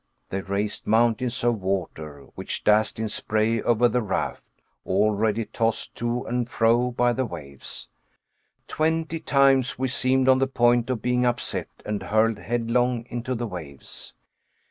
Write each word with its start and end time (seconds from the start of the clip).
They 0.31 0.41
raised 0.41 0.87
mountains 0.87 1.43
of 1.43 1.61
water, 1.61 2.23
which 2.33 2.63
dashed 2.63 2.97
in 2.97 3.07
spray 3.07 3.61
over 3.61 3.87
the 3.87 4.01
raft, 4.01 4.41
already 4.83 5.45
tossed 5.45 5.93
to 5.97 6.25
and 6.25 6.49
fro 6.49 6.89
by 6.89 7.13
the 7.13 7.27
waves. 7.27 7.87
Twenty 8.67 9.19
times 9.19 9.77
we 9.77 9.89
seemed 9.89 10.27
on 10.27 10.39
the 10.39 10.47
point 10.47 10.89
of 10.89 11.03
being 11.03 11.23
upset 11.23 11.67
and 11.85 12.01
hurled 12.01 12.39
headlong 12.39 13.05
into 13.11 13.35
the 13.35 13.45
waves. 13.45 14.15